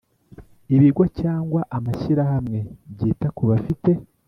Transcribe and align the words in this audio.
Ibigo 0.75 1.03
cyangwa 1.19 1.61
amashyirahamwe 1.77 2.59
byita 2.93 3.27
ku 3.35 3.43
bafite 3.49 3.91